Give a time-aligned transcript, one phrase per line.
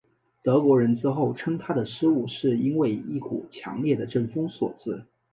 [0.43, 5.05] 德国人之后称他的失误是因为一股强烈的阵风所致。